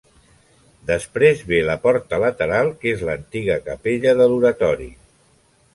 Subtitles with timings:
[0.91, 4.91] Després ve la porta lateral que és l'antiga capella de l'oratori.